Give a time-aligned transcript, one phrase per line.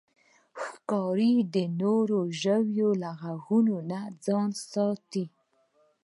[0.63, 3.75] ښکاري د نورو ژویو له غږونو
[4.25, 5.25] ځان ساتي.